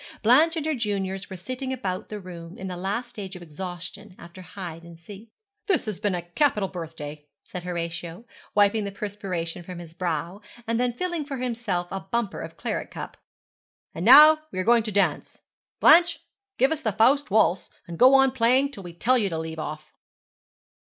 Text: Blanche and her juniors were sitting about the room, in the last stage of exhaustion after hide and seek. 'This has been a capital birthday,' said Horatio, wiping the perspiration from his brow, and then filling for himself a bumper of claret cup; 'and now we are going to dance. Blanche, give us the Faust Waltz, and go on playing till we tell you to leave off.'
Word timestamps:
Blanche 0.23 0.55
and 0.55 0.65
her 0.65 0.73
juniors 0.73 1.29
were 1.29 1.37
sitting 1.37 1.71
about 1.71 2.09
the 2.09 2.19
room, 2.19 2.57
in 2.57 2.67
the 2.67 2.75
last 2.75 3.07
stage 3.09 3.35
of 3.35 3.43
exhaustion 3.43 4.15
after 4.17 4.41
hide 4.41 4.81
and 4.81 4.97
seek. 4.97 5.29
'This 5.67 5.85
has 5.85 5.99
been 5.99 6.15
a 6.15 6.23
capital 6.23 6.67
birthday,' 6.67 7.27
said 7.43 7.61
Horatio, 7.61 8.25
wiping 8.55 8.83
the 8.83 8.91
perspiration 8.91 9.61
from 9.61 9.77
his 9.77 9.93
brow, 9.93 10.41
and 10.65 10.79
then 10.79 10.91
filling 10.91 11.23
for 11.23 11.37
himself 11.37 11.87
a 11.91 11.99
bumper 11.99 12.41
of 12.41 12.57
claret 12.57 12.89
cup; 12.89 13.15
'and 13.93 14.03
now 14.03 14.39
we 14.51 14.57
are 14.57 14.63
going 14.63 14.81
to 14.81 14.91
dance. 14.91 15.37
Blanche, 15.79 16.17
give 16.57 16.71
us 16.71 16.81
the 16.81 16.93
Faust 16.93 17.29
Waltz, 17.29 17.69
and 17.87 17.99
go 17.99 18.15
on 18.15 18.31
playing 18.31 18.71
till 18.71 18.81
we 18.81 18.93
tell 18.93 19.19
you 19.19 19.29
to 19.29 19.37
leave 19.37 19.59
off.' 19.59 19.93